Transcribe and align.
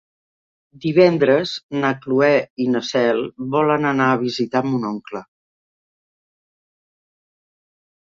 Divendres 0.83 1.49
na 1.83 1.91
Cloè 2.05 2.29
i 2.65 2.65
na 2.75 2.81
Cel 2.91 3.21
volen 3.55 3.85
anar 3.89 4.07
a 4.13 4.15
visitar 4.23 4.63
mon 4.69 4.89
oncle. 4.93 5.21